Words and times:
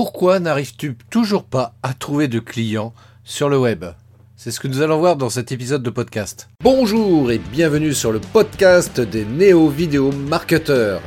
Pourquoi 0.00 0.38
n'arrives-tu 0.38 0.96
toujours 1.10 1.42
pas 1.42 1.74
à 1.82 1.92
trouver 1.92 2.28
de 2.28 2.38
clients 2.38 2.94
sur 3.24 3.48
le 3.48 3.58
web? 3.58 3.84
C'est 4.36 4.52
ce 4.52 4.60
que 4.60 4.68
nous 4.68 4.80
allons 4.80 5.00
voir 5.00 5.16
dans 5.16 5.28
cet 5.28 5.50
épisode 5.50 5.82
de 5.82 5.90
podcast. 5.90 6.48
Bonjour 6.62 7.32
et 7.32 7.38
bienvenue 7.38 7.92
sur 7.92 8.12
le 8.12 8.20
podcast 8.20 9.00
des 9.00 9.24
néo-vidéo 9.24 10.12
marketeurs. 10.12 11.02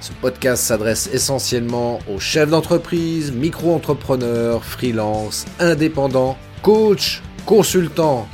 Ce 0.00 0.12
podcast 0.22 0.62
s'adresse 0.62 1.10
essentiellement 1.12 1.98
aux 2.10 2.18
chefs 2.18 2.48
d'entreprise, 2.48 3.30
micro-entrepreneurs, 3.30 4.64
freelance, 4.64 5.44
indépendants, 5.58 6.38
coachs, 6.62 7.20
consultants. 7.44 8.26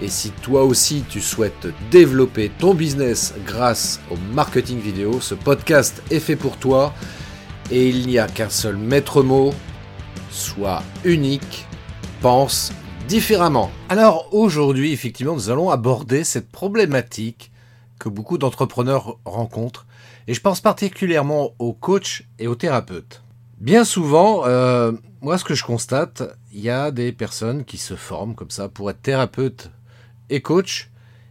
Et 0.00 0.08
si 0.08 0.30
toi 0.30 0.64
aussi 0.64 1.04
tu 1.06 1.20
souhaites 1.20 1.68
développer 1.90 2.50
ton 2.58 2.72
business 2.72 3.34
grâce 3.44 4.00
au 4.10 4.16
marketing 4.32 4.80
vidéo, 4.80 5.20
ce 5.20 5.34
podcast 5.34 6.02
est 6.10 6.20
fait 6.20 6.36
pour 6.36 6.56
toi 6.56 6.94
et 7.70 7.88
il 7.88 8.06
n'y 8.06 8.18
a 8.18 8.26
qu'un 8.26 8.50
seul 8.50 8.76
maître 8.76 9.22
mot, 9.22 9.52
sois 10.30 10.82
unique, 11.04 11.66
pense 12.20 12.72
différemment. 13.08 13.70
Alors 13.88 14.28
aujourd'hui, 14.32 14.92
effectivement, 14.92 15.34
nous 15.34 15.50
allons 15.50 15.70
aborder 15.70 16.24
cette 16.24 16.50
problématique 16.50 17.50
que 17.98 18.08
beaucoup 18.08 18.38
d'entrepreneurs 18.38 19.18
rencontrent, 19.24 19.86
et 20.26 20.34
je 20.34 20.40
pense 20.40 20.60
particulièrement 20.60 21.50
aux 21.58 21.72
coachs 21.72 22.22
et 22.38 22.46
aux 22.46 22.54
thérapeutes. 22.54 23.22
Bien 23.58 23.84
souvent, 23.84 24.46
euh, 24.46 24.92
moi 25.20 25.38
ce 25.38 25.44
que 25.44 25.54
je 25.54 25.64
constate, 25.64 26.22
il 26.52 26.60
y 26.60 26.70
a 26.70 26.90
des 26.90 27.12
personnes 27.12 27.64
qui 27.64 27.76
se 27.76 27.94
forment 27.94 28.34
comme 28.34 28.50
ça 28.50 28.68
pour 28.68 28.90
être 28.90 29.02
thérapeutes 29.02 29.70
et 30.30 30.40
coach, 30.40 30.90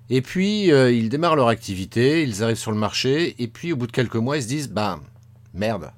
et 0.10 0.22
puis 0.22 0.72
euh, 0.72 0.92
ils 0.92 1.10
démarrent 1.10 1.36
leur 1.36 1.48
activité, 1.48 2.24
ils 2.24 2.44
arrivent 2.44 2.56
sur 2.56 2.72
le 2.72 2.78
marché, 2.78 3.36
et 3.40 3.48
puis 3.48 3.74
au 3.74 3.76
bout 3.76 3.88
de 3.88 3.92
quelques 3.92 4.16
mois, 4.16 4.38
ils 4.38 4.44
se 4.44 4.48
disent, 4.48 4.70
bah 4.70 5.00
merde, 5.54 5.92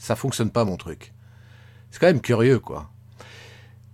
ça 0.00 0.16
fonctionne 0.16 0.50
pas 0.50 0.64
mon 0.64 0.76
truc. 0.76 1.12
C'est 1.90 2.00
quand 2.00 2.06
même 2.06 2.22
curieux, 2.22 2.58
quoi. 2.58 2.90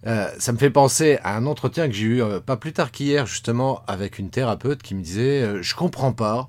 Euh, 0.07 0.31
ça 0.39 0.53
me 0.53 0.59
fait 0.59 0.71
penser 0.71 1.19
à 1.25 1.37
un 1.37 1.47
entretien 1.47 1.89
que 1.89 1.95
j'ai 1.95 2.05
eu 2.05 2.23
euh, 2.23 2.39
pas 2.39 2.57
plus 2.57 2.73
tard 2.73 2.93
qu'hier, 2.93 3.27
justement, 3.27 3.83
avec 3.89 4.21
une 4.21 4.31
thérapeute 4.31 4.83
qui 4.83 4.95
me 4.95 5.03
disait 5.03 5.43
euh, 5.43 5.63
Je 5.63 5.75
comprends 5.75 6.13
pas. 6.13 6.49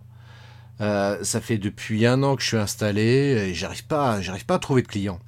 ça 0.80 1.42
fait 1.42 1.58
depuis 1.58 2.06
un 2.06 2.22
an 2.22 2.36
que 2.36 2.44
je 2.44 2.50
suis 2.50 2.58
installé 2.58 3.02
et 3.50 3.54
j'arrive 3.56 3.88
pas, 3.88 4.22
j'arrive 4.22 4.45
pas 4.45 4.56
à 4.56 4.59
trouver 4.59 4.84
de 4.84 4.88
clients. 4.88 5.20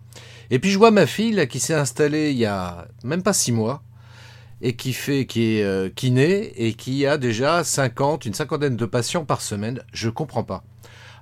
Et 0.51 0.59
puis 0.59 0.69
je 0.69 0.77
vois 0.77 0.91
ma 0.91 1.07
fille 1.07 1.47
qui 1.47 1.59
s'est 1.59 1.73
installée 1.73 2.31
il 2.31 2.37
y 2.37 2.45
a 2.45 2.87
même 3.03 3.23
pas 3.23 3.33
six 3.33 3.51
mois 3.51 3.81
et 4.61 4.75
qui 4.75 4.93
fait, 4.93 5.25
qui 5.25 5.57
est 5.57 5.95
kiné 5.95 6.53
et 6.67 6.73
qui 6.73 7.07
a 7.07 7.17
déjà 7.17 7.63
50, 7.63 8.25
une 8.25 8.33
cinquantaine 8.35 8.75
de 8.75 8.85
patients 8.85 9.25
par 9.25 9.41
semaine. 9.41 9.81
Je 9.91 10.09
comprends 10.09 10.43
pas. 10.43 10.63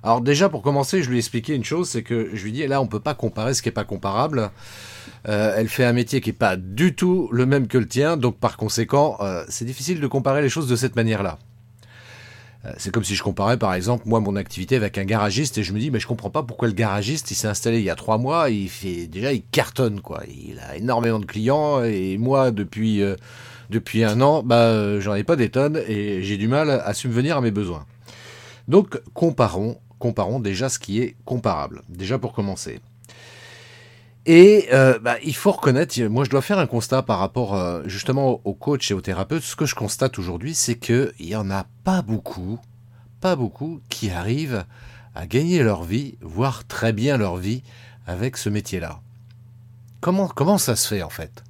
Alors 0.02 0.20
déjà 0.20 0.48
pour 0.48 0.62
commencer, 0.62 1.02
je 1.02 1.08
lui 1.08 1.16
ai 1.16 1.18
expliqué 1.18 1.54
une 1.54 1.64
chose, 1.64 1.88
c'est 1.88 2.02
que 2.02 2.30
je 2.34 2.44
lui 2.44 2.52
dis 2.52 2.66
là 2.66 2.80
on 2.80 2.86
peut 2.86 3.00
pas 3.00 3.14
comparer 3.14 3.54
ce 3.54 3.62
qui 3.62 3.68
est 3.68 3.72
pas 3.72 3.84
comparable. 3.84 4.50
Euh, 5.28 5.54
elle 5.56 5.68
fait 5.68 5.84
un 5.84 5.92
métier 5.92 6.20
qui 6.20 6.30
est 6.30 6.34
pas 6.34 6.56
du 6.56 6.94
tout 6.94 7.28
le 7.32 7.46
même 7.46 7.66
que 7.66 7.78
le 7.78 7.88
tien, 7.88 8.16
donc 8.16 8.38
par 8.38 8.56
conséquent 8.56 9.16
euh, 9.20 9.44
c'est 9.48 9.64
difficile 9.64 10.00
de 10.00 10.06
comparer 10.06 10.42
les 10.42 10.48
choses 10.48 10.68
de 10.68 10.76
cette 10.76 10.94
manière-là. 10.94 11.38
Euh, 12.64 12.72
c'est 12.76 12.92
comme 12.92 13.04
si 13.04 13.14
je 13.14 13.22
comparais 13.22 13.56
par 13.56 13.74
exemple 13.74 14.04
moi 14.06 14.20
mon 14.20 14.36
activité 14.36 14.76
avec 14.76 14.98
un 14.98 15.04
garagiste 15.04 15.58
et 15.58 15.62
je 15.62 15.72
me 15.72 15.78
dis 15.78 15.90
mais 15.90 16.00
je 16.00 16.06
comprends 16.06 16.30
pas 16.30 16.42
pourquoi 16.42 16.68
le 16.68 16.74
garagiste 16.74 17.30
il 17.30 17.36
s'est 17.36 17.46
installé 17.46 17.78
il 17.78 17.84
y 17.84 17.90
a 17.90 17.94
trois 17.94 18.18
mois 18.18 18.50
il 18.50 18.68
fait 18.68 19.06
déjà 19.06 19.32
il 19.32 19.42
cartonne 19.42 20.00
quoi 20.00 20.22
il 20.28 20.58
a 20.58 20.76
énormément 20.76 21.20
de 21.20 21.24
clients 21.24 21.84
et 21.84 22.18
moi 22.18 22.50
depuis 22.50 23.00
depuis 23.70 24.02
un 24.02 24.20
an 24.20 24.42
bah 24.42 24.98
j'en 24.98 25.14
ai 25.14 25.22
pas 25.22 25.36
des 25.36 25.50
tonnes 25.50 25.80
et 25.86 26.24
j'ai 26.24 26.36
du 26.36 26.48
mal 26.48 26.68
à 26.70 26.94
subvenir 26.94 27.36
à 27.36 27.40
mes 27.40 27.52
besoins 27.52 27.86
donc 28.66 29.00
comparons 29.14 29.78
comparons 29.98 30.40
déjà 30.40 30.68
ce 30.68 30.78
qui 30.78 31.00
est 31.00 31.16
comparable, 31.24 31.82
déjà 31.88 32.18
pour 32.18 32.32
commencer. 32.32 32.80
Et 34.26 34.68
euh, 34.72 34.98
bah, 34.98 35.16
il 35.24 35.34
faut 35.34 35.52
reconnaître, 35.52 35.98
moi 36.02 36.24
je 36.24 36.30
dois 36.30 36.42
faire 36.42 36.58
un 36.58 36.66
constat 36.66 37.02
par 37.02 37.18
rapport 37.18 37.54
euh, 37.54 37.82
justement 37.86 38.42
aux 38.44 38.52
coachs 38.52 38.90
et 38.90 38.94
aux 38.94 39.00
thérapeutes. 39.00 39.42
Ce 39.42 39.56
que 39.56 39.64
je 39.64 39.74
constate 39.74 40.18
aujourd'hui, 40.18 40.54
c'est 40.54 40.76
qu'il 40.78 41.12
n'y 41.20 41.34
en 41.34 41.50
a 41.50 41.64
pas 41.82 42.02
beaucoup, 42.02 42.58
pas 43.22 43.36
beaucoup 43.36 43.80
qui 43.88 44.10
arrivent 44.10 44.64
à 45.14 45.26
gagner 45.26 45.62
leur 45.62 45.82
vie, 45.82 46.18
voire 46.20 46.66
très 46.66 46.92
bien 46.92 47.16
leur 47.16 47.36
vie 47.36 47.62
avec 48.06 48.36
ce 48.36 48.50
métier-là. 48.50 49.00
Comment, 50.00 50.28
comment 50.28 50.58
ça 50.58 50.76
se 50.76 50.86
fait 50.88 51.02
en 51.02 51.08
fait? 51.08 51.42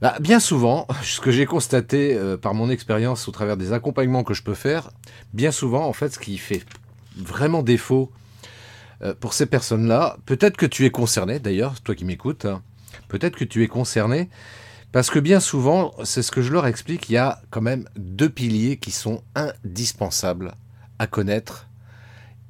Bah, 0.00 0.16
Bien 0.20 0.40
souvent, 0.40 0.86
ce 1.02 1.20
que 1.20 1.30
j'ai 1.30 1.46
constaté 1.46 2.14
euh, 2.14 2.36
par 2.36 2.54
mon 2.54 2.70
expérience 2.70 3.26
au 3.26 3.32
travers 3.32 3.56
des 3.56 3.72
accompagnements 3.72 4.22
que 4.22 4.34
je 4.34 4.42
peux 4.42 4.54
faire, 4.54 4.90
bien 5.32 5.50
souvent 5.50 5.86
en 5.86 5.92
fait 5.92 6.10
ce 6.10 6.18
qui 6.18 6.38
fait 6.38 6.62
vraiment 7.18 7.62
défaut 7.62 8.10
euh, 9.02 9.14
pour 9.18 9.34
ces 9.34 9.46
personnes-là. 9.46 10.16
Peut-être 10.26 10.56
que 10.56 10.66
tu 10.66 10.84
es 10.84 10.90
concerné, 10.90 11.38
d'ailleurs, 11.38 11.80
toi 11.80 11.94
qui 11.94 12.04
m'écoutes, 12.04 12.44
hein. 12.44 12.62
peut-être 13.08 13.36
que 13.36 13.44
tu 13.44 13.62
es 13.62 13.68
concerné, 13.68 14.28
parce 14.92 15.10
que 15.10 15.18
bien 15.18 15.40
souvent, 15.40 15.92
c'est 16.04 16.22
ce 16.22 16.30
que 16.30 16.42
je 16.42 16.52
leur 16.52 16.66
explique, 16.66 17.08
il 17.10 17.12
y 17.12 17.18
a 17.18 17.40
quand 17.50 17.60
même 17.60 17.88
deux 17.96 18.30
piliers 18.30 18.76
qui 18.78 18.90
sont 18.90 19.22
indispensables 19.34 20.54
à 20.98 21.06
connaître 21.06 21.68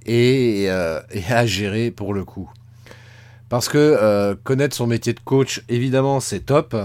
et, 0.06 0.66
euh, 0.68 1.00
à 1.28 1.46
gérer 1.46 1.90
pour 1.90 2.14
le 2.14 2.24
coup. 2.24 2.50
Parce 3.48 3.68
que 3.68 3.78
euh, 3.78 4.34
connaître 4.42 4.76
son 4.76 4.86
métier 4.86 5.14
de 5.14 5.20
coach, 5.20 5.62
évidemment, 5.68 6.20
c'est 6.20 6.40
top, 6.40 6.76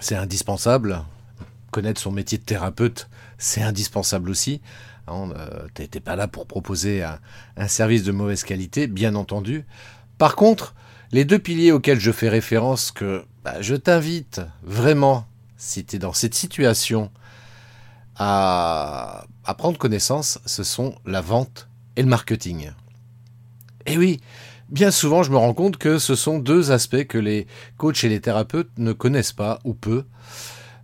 c'est 0.00 0.16
indispensable. 0.16 1.04
Connaître 1.70 2.00
son 2.00 2.10
métier 2.10 2.38
de 2.38 2.42
thérapeute, 2.42 3.08
c'est 3.36 3.62
indispensable 3.62 4.30
aussi. 4.30 4.60
Hein, 5.10 5.30
euh, 5.36 5.66
n'étais 5.78 6.00
pas 6.00 6.16
là 6.16 6.28
pour 6.28 6.46
proposer 6.46 7.02
un, 7.02 7.68
service 7.68 8.02
de 8.02 8.12
mauvaise 8.12 8.44
qualité, 8.44 8.86
bien 8.86 9.14
entendu. 9.14 9.66
Par 10.18 10.36
contre, 10.36 10.74
les 11.12 11.24
deux 11.24 11.38
piliers 11.38 11.72
auxquels 11.72 12.00
je 12.00 12.12
fais 12.12 12.28
référence, 12.28 12.92
que 12.92 13.24
bah, 13.44 13.60
je 13.60 13.74
t'invite 13.74 14.40
vraiment, 14.62 15.26
si 15.56 15.84
tu 15.84 15.96
es 15.96 15.98
dans 15.98 16.12
cette 16.12 16.34
situation, 16.34 17.10
à, 18.16 19.26
prendre 19.56 19.78
connaissance, 19.78 20.38
ce 20.44 20.64
sont 20.64 20.94
la 21.06 21.20
vente 21.20 21.68
et 21.96 22.02
le 22.02 22.08
marketing. 22.08 22.72
Et 23.86 23.96
oui, 23.96 24.20
bien 24.68 24.90
souvent, 24.90 25.22
je 25.22 25.30
me 25.30 25.36
rends 25.36 25.54
compte 25.54 25.78
que 25.78 25.98
ce 25.98 26.14
sont 26.14 26.38
deux 26.38 26.70
aspects 26.72 27.04
que 27.04 27.18
les 27.18 27.46
coachs 27.76 28.04
et 28.04 28.08
les 28.08 28.20
thérapeutes 28.20 28.70
ne 28.76 28.92
connaissent 28.92 29.32
pas 29.32 29.60
ou 29.64 29.74
peu. 29.74 30.04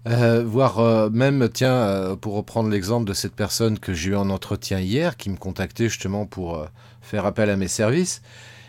Euh, 0.07 0.45
voire 0.45 0.81
euh, 0.81 1.09
même, 1.09 1.49
tiens, 1.49 1.73
euh, 1.73 2.17
pour 2.17 2.35
reprendre 2.35 2.69
l'exemple 2.69 3.07
de 3.07 3.15
cette 3.15 3.35
personne 3.35 3.79
que 3.79 3.95
j'ai 3.95 4.11
eu 4.11 4.17
en 4.17 4.29
entretien 4.29 4.79
hier, 4.79 5.17
qui 5.17 5.31
me 5.31 5.37
contactait 5.37 5.89
justement 5.89 6.27
pour 6.27 6.67
faire 7.01 7.25
appel 7.25 7.49
à 7.49 7.57
mes 7.57 7.69
services, 7.69 8.21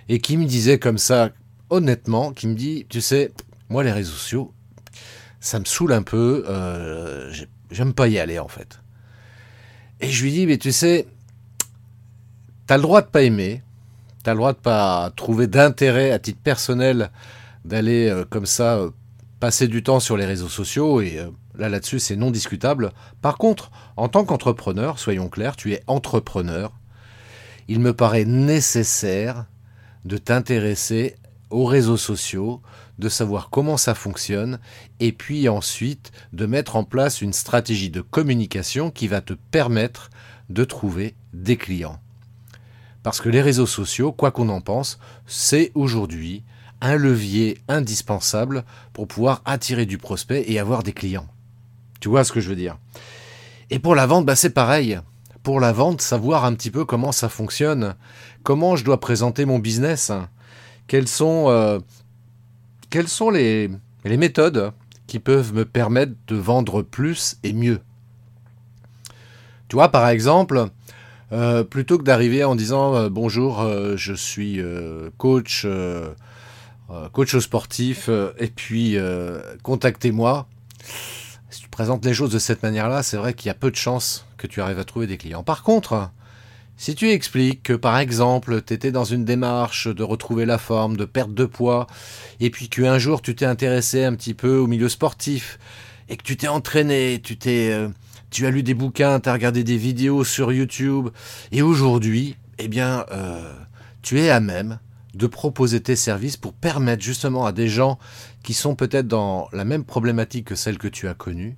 et 0.08 0.20
qui 0.20 0.38
me 0.38 0.46
disait 0.46 0.80
comme 0.80 0.98
ça, 0.98 1.32
honnêtement, 1.70 2.32
qui 2.32 2.48
me 2.48 2.56
dit, 2.56 2.86
tu 2.90 3.02
sais, 3.02 3.32
moi 3.70 3.84
les 3.84 3.92
réseaux 3.92 4.14
sociaux, 4.14 4.54
ça 5.42 5.60
me 5.60 5.66
saoule 5.66 5.92
un 5.92 6.04
peu, 6.04 6.46
j'aime 7.70 7.94
pas 7.94 8.08
y 8.08 8.18
aller 8.18 8.40
en 8.40 8.48
fait. 8.48 8.80
Et 10.00 10.10
je 10.10 10.24
lui 10.24 10.32
dis, 10.32 10.48
mais 10.48 10.58
tu 10.58 10.72
sais, 10.72 11.08
t'as 12.68 12.78
le 12.78 12.84
droit 12.84 13.02
de 13.02 13.08
pas 13.08 13.24
aimer, 13.24 13.62
t'as 14.24 14.32
le 14.32 14.38
droit 14.38 14.54
de 14.54 14.58
pas 14.58 15.12
trouver 15.16 15.48
d'intérêt 15.48 16.12
à 16.12 16.20
titre 16.20 16.40
personnel 16.42 17.12
d'aller 17.66 18.24
comme 18.30 18.46
ça 18.46 18.80
passer 19.40 19.68
du 19.68 19.84
temps 19.84 20.00
sur 20.00 20.18
les 20.18 20.26
réseaux 20.26 20.50
sociaux, 20.50 21.02
et 21.02 21.20
euh, 21.20 21.30
là 21.58 21.70
là-dessus 21.70 22.00
c'est 22.00 22.16
non 22.16 22.32
discutable. 22.32 22.92
Par 23.22 23.38
contre, 23.38 23.72
en 23.98 24.08
tant 24.08 24.26
qu'entrepreneur, 24.26 25.00
soyons 25.00 25.30
clairs, 25.30 25.56
tu 25.56 25.74
es 25.74 25.84
entrepreneur, 25.88 26.72
il 27.68 27.80
me 27.80 27.94
paraît 27.94 28.26
nécessaire 28.26 29.46
de 30.06 30.18
t'intéresser 30.18 31.16
aux 31.50 31.66
réseaux 31.66 31.98
sociaux, 31.98 32.62
de 33.00 33.10
savoir 33.10 33.50
comment 33.50 33.78
ça 33.78 33.96
fonctionne, 33.96 34.60
et 35.00 35.12
puis 35.12 35.50
ensuite 35.50 36.12
de 36.34 36.46
mettre 36.46 36.76
en 36.76 36.84
place 36.84 37.22
une 37.22 37.34
stratégie 37.34 37.90
de 37.90 38.02
communication 38.02 38.92
qui 38.92 39.08
va 39.08 39.22
te 39.22 39.34
permettre 39.34 40.10
de 40.50 40.64
trouver 40.64 41.16
des 41.34 41.58
clients. 41.58 42.00
Parce 43.04 43.22
que 43.22 43.30
les 43.30 43.42
réseaux 43.42 43.68
sociaux, 43.68 44.12
quoi 44.12 44.32
qu'on 44.32 44.50
en 44.50 44.62
pense, 44.62 45.00
c'est 45.28 45.72
aujourd'hui 45.76 46.44
un 46.82 46.96
levier 46.96 47.58
indispensable 47.68 48.64
pour 48.94 49.08
pouvoir 49.08 49.42
attirer 49.46 49.86
du 49.86 49.98
prospect 49.98 50.46
et 50.48 50.60
avoir 50.60 50.84
des 50.84 50.94
clients. 50.94 51.28
Tu 52.00 52.10
vois 52.10 52.24
ce 52.24 52.32
que 52.32 52.42
je 52.42 52.50
veux 52.50 52.56
dire? 52.56 52.78
Et 53.70 53.80
pour 53.80 53.96
la 53.96 54.06
vente, 54.06 54.26
bah 54.26 54.36
c'est 54.36 54.52
pareil. 54.52 55.00
Pour 55.42 55.60
la 55.60 55.72
vente, 55.72 56.02
savoir 56.02 56.46
un 56.46 56.54
petit 56.54 56.72
peu 56.72 56.86
comment 56.86 57.12
ça 57.12 57.30
fonctionne, 57.30 57.96
comment 58.44 58.76
je 58.76 58.84
dois 58.84 59.00
présenter 59.00 59.46
mon 59.46 59.60
business, 59.60 60.12
quelles 60.88 61.08
sont, 61.08 61.46
euh, 61.50 61.80
quelles 62.90 63.08
sont 63.08 63.30
les, 63.30 63.70
les 64.04 64.18
méthodes 64.18 64.72
qui 65.08 65.20
peuvent 65.20 65.54
me 65.54 65.66
permettre 65.66 66.14
de 66.28 66.36
vendre 66.36 66.82
plus 66.82 67.38
et 67.44 67.54
mieux? 67.54 67.80
Tu 69.68 69.76
vois, 69.76 69.90
par 69.90 70.10
exemple, 70.10 70.68
euh, 71.32 71.64
plutôt 71.64 71.98
que 71.98 72.04
d'arriver 72.04 72.44
en 72.44 72.56
disant 72.56 72.96
euh, 72.96 73.10
bonjour, 73.10 73.66
je 73.96 74.14
suis 74.14 74.62
coach 75.18 75.66
coach 77.12 77.38
sportif, 77.38 78.10
euh, 78.10 78.32
et 78.38 78.48
puis 78.48 78.98
euh, 78.98 79.42
contactez-moi. 79.64 80.48
Si 81.50 81.62
tu 81.62 81.70
présentes 81.70 82.06
les 82.06 82.14
choses 82.14 82.32
de 82.32 82.40
cette 82.40 82.64
manière-là, 82.64 83.02
c'est 83.04 83.18
vrai 83.18 83.34
qu'il 83.34 83.48
y 83.48 83.50
a 83.50 83.56
peu 83.56 83.72
de 83.72 83.76
chances 83.76 84.26
que 84.38 84.48
tu 84.48 84.62
arrives 84.62 84.80
à 84.80 84.84
trouver 84.84 85.08
des 85.08 85.18
clients. 85.18 85.44
Par 85.44 85.64
contre, 85.64 86.12
Si 86.78 86.94
tu 86.94 87.10
expliques 87.10 87.64
que 87.64 87.74
par 87.74 87.98
exemple 87.98 88.62
tu 88.62 88.74
étais 88.74 88.92
dans 88.92 89.06
une 89.06 89.24
démarche 89.24 89.88
de 89.88 90.04
retrouver 90.04 90.46
la 90.46 90.58
forme, 90.58 90.98
de 90.98 91.06
perte 91.06 91.34
de 91.34 91.46
poids, 91.46 91.88
et 92.42 92.50
puis 92.50 92.68
qu'un 92.68 92.98
jour 93.00 93.22
tu 93.22 93.34
t'es 93.34 93.46
intéressé 93.46 94.04
un 94.04 94.14
petit 94.14 94.34
peu 94.34 94.58
au 94.58 94.68
milieu 94.68 94.90
sportif, 94.90 95.58
et 96.10 96.18
que 96.18 96.24
tu 96.24 96.36
t'es 96.36 96.50
entraîné, 96.50 97.22
tu 97.24 97.38
t'es, 97.38 97.72
euh, 97.72 97.88
tu 98.30 98.46
as 98.46 98.52
lu 98.52 98.62
des 98.62 98.74
bouquins, 98.74 99.22
tu 99.22 99.30
as 99.30 99.34
regardé 99.34 99.64
des 99.64 99.78
vidéos 99.78 100.26
sur 100.26 100.52
YouTube, 100.52 101.10
et 101.54 101.62
aujourd'hui, 101.62 102.36
eh 102.58 102.68
bien, 102.68 103.06
euh, 103.12 103.54
tu 104.02 104.20
es 104.20 104.30
à 104.30 104.42
même 104.42 104.80
de 105.16 105.28
proposer 105.28 105.82
tes 105.82 105.96
services 105.96 106.38
pour 106.38 106.54
permettre 106.54 107.02
justement 107.02 107.46
à 107.46 107.54
des 107.54 107.70
gens 107.70 107.98
qui 108.44 108.54
sont 108.54 108.76
peut-être 108.76 109.08
dans 109.08 109.48
la 109.54 109.64
même 109.64 109.86
problématique 109.86 110.46
que 110.46 110.56
celle 110.56 110.78
que 110.78 110.90
tu 110.90 111.08
as 111.08 111.14
connue, 111.14 111.58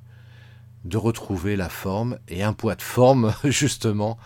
de 0.86 0.96
retrouver 0.96 1.56
la 1.56 1.68
forme 1.68 2.20
et 2.30 2.44
un 2.44 2.54
poids 2.54 2.76
de 2.76 2.84
forme 2.84 3.34
justement 3.44 4.18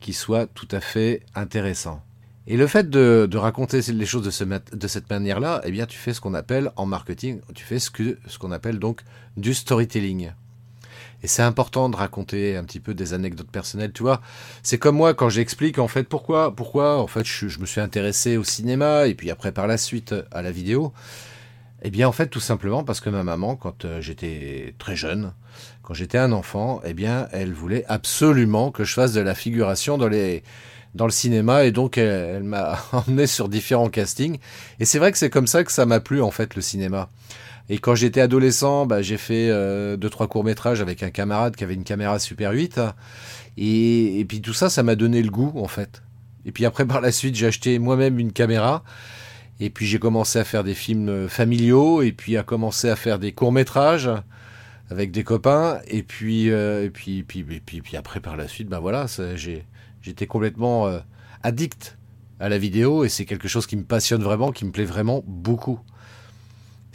qui 0.00 0.12
soit 0.12 0.46
tout 0.46 0.68
à 0.72 0.80
fait 0.80 1.22
intéressant. 1.34 2.02
Et 2.48 2.56
le 2.56 2.66
fait 2.66 2.90
de, 2.90 3.36
raconter 3.36 3.80
les 3.92 4.06
choses 4.06 4.24
de, 4.24 4.76
de 4.76 4.86
cette 4.88 5.08
manière-là, 5.08 5.60
eh 5.64 5.70
bien, 5.70 5.86
tu 5.86 5.96
fais 5.96 6.12
ce 6.12 6.20
qu'on 6.20 6.34
appelle 6.34 6.72
en 6.74 6.86
marketing, 6.86 7.40
tu 7.54 7.64
fais 7.64 7.78
ce 7.78 7.88
qu'on 7.88 8.16
ce 8.26 8.36
qu'on 8.36 8.50
appelle 8.50 8.80
donc 8.80 9.02
du 9.36 9.54
storytelling. 9.54 10.32
Et 11.22 11.28
c'est 11.28 11.42
important 11.42 11.88
de 11.88 11.96
raconter 11.96 12.56
un 12.56 12.64
petit 12.64 12.80
peu 12.80 12.94
des 12.94 13.14
anecdotes 13.14 13.50
personnelles, 13.50 13.92
tu 13.92 14.02
vois. 14.02 14.20
C'est 14.62 14.78
comme 14.78 14.96
moi 14.96 15.14
quand 15.14 15.28
j'explique 15.28 15.78
en 15.78 15.88
fait 15.88 16.04
pourquoi, 16.04 16.54
pourquoi 16.54 16.98
en 16.98 17.06
fait 17.06 17.24
je, 17.24 17.58
me 17.60 17.66
suis 17.66 17.80
intéressé 17.80 18.36
au 18.36 18.44
cinéma 18.44 19.06
et 19.06 19.14
puis 19.14 19.30
après 19.30 19.52
par 19.52 19.66
la 19.66 19.76
suite 19.76 20.14
à 20.32 20.42
la 20.42 20.50
vidéo. 20.50 20.92
Eh 21.84 21.90
bien 21.90 22.08
en 22.08 22.12
fait 22.12 22.28
tout 22.28 22.40
simplement 22.40 22.84
parce 22.84 23.00
que 23.00 23.10
ma 23.10 23.24
maman, 23.24 23.56
quand 23.56 23.84
euh, 23.84 24.00
j'étais 24.00 24.74
très 24.78 24.96
jeune, 24.96 25.32
quand 25.82 25.94
j'étais 25.94 26.18
un 26.18 26.32
enfant, 26.32 26.80
eh 26.84 26.94
bien 26.94 27.28
elle 27.32 27.52
voulait 27.52 27.84
absolument 27.88 28.70
que 28.70 28.84
je 28.84 28.94
fasse 28.94 29.12
de 29.12 29.20
la 29.20 29.34
figuration 29.34 29.98
dans 29.98 30.08
les 30.08 30.42
dans 30.94 31.06
le 31.06 31.12
cinéma 31.12 31.64
et 31.64 31.72
donc 31.72 31.98
elle, 31.98 32.42
m'a 32.42 32.78
emmené 32.92 33.26
sur 33.26 33.48
différents 33.48 33.88
castings. 33.88 34.38
Et 34.80 34.84
c'est 34.84 34.98
vrai 34.98 35.12
que 35.12 35.18
c'est 35.18 35.30
comme 35.30 35.46
ça 35.46 35.64
que 35.64 35.72
ça 35.72 35.86
m'a 35.86 36.00
plu 36.00 36.22
en 36.22 36.30
fait 36.30 36.54
le 36.54 36.62
cinéma. 36.62 37.08
Et 37.68 37.78
quand 37.78 37.94
j'étais 37.94 38.20
adolescent, 38.20 38.86
bah, 38.86 39.02
j'ai 39.02 39.16
fait 39.16 39.48
euh, 39.50 39.96
deux 39.96 40.10
trois 40.10 40.28
courts 40.28 40.44
métrages 40.44 40.80
avec 40.80 41.02
un 41.02 41.10
camarade 41.10 41.56
qui 41.56 41.64
avait 41.64 41.74
une 41.74 41.84
caméra 41.84 42.18
Super 42.18 42.52
8. 42.52 42.80
Et, 43.56 44.20
et 44.20 44.24
puis 44.24 44.40
tout 44.40 44.52
ça, 44.52 44.68
ça 44.68 44.82
m'a 44.82 44.94
donné 44.94 45.22
le 45.22 45.30
goût 45.30 45.52
en 45.56 45.68
fait. 45.68 46.02
Et 46.44 46.52
puis 46.52 46.66
après 46.66 46.86
par 46.86 47.00
la 47.00 47.12
suite, 47.12 47.34
j'ai 47.34 47.46
acheté 47.46 47.78
moi-même 47.78 48.18
une 48.18 48.32
caméra. 48.32 48.84
Et 49.60 49.70
puis 49.70 49.86
j'ai 49.86 49.98
commencé 49.98 50.38
à 50.38 50.44
faire 50.44 50.64
des 50.64 50.74
films 50.74 51.08
euh, 51.08 51.28
familiaux, 51.28 52.02
et 52.02 52.12
puis 52.12 52.36
à 52.36 52.42
commencer 52.42 52.88
à 52.88 52.96
faire 52.96 53.18
des 53.18 53.32
courts 53.32 53.52
métrages 53.52 54.10
avec 54.90 55.12
des 55.12 55.22
copains. 55.24 55.80
Et 55.86 56.02
puis, 56.02 56.50
euh, 56.50 56.84
et 56.84 56.90
puis, 56.90 57.22
puis, 57.22 57.44
puis, 57.44 57.80
puis, 57.80 57.96
après 57.96 58.20
par 58.20 58.36
la 58.36 58.48
suite, 58.48 58.68
ben 58.68 58.80
voilà, 58.80 59.06
j'étais 59.36 60.26
complètement 60.26 60.88
euh, 60.88 60.98
addict 61.42 61.96
à 62.40 62.48
la 62.48 62.58
vidéo, 62.58 63.04
et 63.04 63.08
c'est 63.08 63.24
quelque 63.24 63.46
chose 63.46 63.66
qui 63.66 63.76
me 63.76 63.84
passionne 63.84 64.22
vraiment, 64.22 64.50
qui 64.50 64.64
me 64.64 64.72
plaît 64.72 64.84
vraiment 64.84 65.22
beaucoup. 65.26 65.78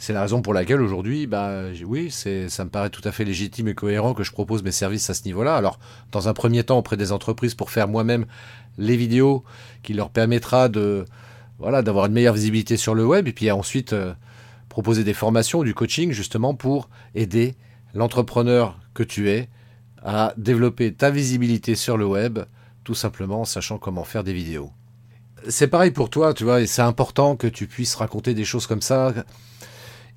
C'est 0.00 0.12
la 0.12 0.22
raison 0.22 0.42
pour 0.42 0.54
laquelle 0.54 0.80
aujourd'hui, 0.80 1.26
bah, 1.26 1.64
oui, 1.84 2.10
ça 2.10 2.64
me 2.64 2.70
paraît 2.70 2.90
tout 2.90 3.02
à 3.04 3.10
fait 3.10 3.24
légitime 3.24 3.66
et 3.66 3.74
cohérent 3.74 4.14
que 4.14 4.22
je 4.22 4.30
propose 4.30 4.62
mes 4.62 4.70
services 4.70 5.10
à 5.10 5.14
ce 5.14 5.24
niveau-là. 5.24 5.56
Alors, 5.56 5.80
dans 6.12 6.28
un 6.28 6.34
premier 6.34 6.62
temps, 6.62 6.78
auprès 6.78 6.96
des 6.96 7.10
entreprises, 7.10 7.56
pour 7.56 7.72
faire 7.72 7.88
moi-même 7.88 8.24
les 8.78 8.96
vidéos 8.96 9.42
qui 9.82 9.94
leur 9.94 10.10
permettra 10.10 10.68
de, 10.68 11.04
voilà, 11.58 11.82
d'avoir 11.82 12.06
une 12.06 12.12
meilleure 12.12 12.34
visibilité 12.34 12.76
sur 12.76 12.94
le 12.94 13.04
web 13.04 13.26
et 13.26 13.32
puis 13.32 13.50
ensuite 13.50 13.92
euh, 13.92 14.14
proposer 14.68 15.02
des 15.02 15.14
formations, 15.14 15.64
du 15.64 15.74
coaching 15.74 16.12
justement 16.12 16.54
pour 16.54 16.88
aider 17.16 17.56
l'entrepreneur 17.92 18.78
que 18.94 19.02
tu 19.02 19.28
es 19.28 19.48
à 20.04 20.32
développer 20.36 20.94
ta 20.94 21.10
visibilité 21.10 21.74
sur 21.74 21.96
le 21.96 22.06
web, 22.06 22.38
tout 22.84 22.94
simplement 22.94 23.40
en 23.40 23.44
sachant 23.44 23.78
comment 23.78 24.04
faire 24.04 24.22
des 24.22 24.32
vidéos. 24.32 24.70
C'est 25.48 25.68
pareil 25.68 25.90
pour 25.90 26.10
toi, 26.10 26.34
tu 26.34 26.44
vois, 26.44 26.60
et 26.60 26.66
c'est 26.66 26.82
important 26.82 27.34
que 27.34 27.48
tu 27.48 27.66
puisses 27.66 27.96
raconter 27.96 28.34
des 28.34 28.44
choses 28.44 28.68
comme 28.68 28.82
ça 28.82 29.12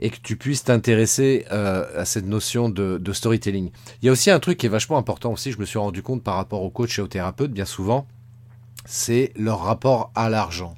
et 0.01 0.09
que 0.09 0.18
tu 0.21 0.36
puisses 0.36 0.63
t'intéresser 0.63 1.45
euh, 1.51 1.86
à 1.95 2.06
cette 2.06 2.25
notion 2.25 2.69
de, 2.69 3.13
storytelling. 3.13 3.69
Il 4.01 4.06
y 4.06 4.09
a 4.09 4.12
aussi 4.12 4.31
un 4.31 4.39
truc 4.39 4.57
qui 4.57 4.65
est 4.65 4.69
vachement 4.69 4.98
important 4.98 5.31
aussi, 5.31 5.51
je 5.51 5.59
me 5.59 5.65
suis 5.65 5.80
rendu 5.80 6.01
compte 6.01 6.24
par 6.24 6.36
rapport 6.36 6.63
aux 6.63 6.69
coachs 6.69 6.98
et 6.98 7.01
aux 7.01 7.07
thérapeutes, 7.07 7.51
bien 7.51 7.65
souvent, 7.65 8.07
c'est 8.86 9.31
leur 9.36 9.62
rapport 9.62 10.12
à 10.15 10.30
l'argent. 10.30 10.75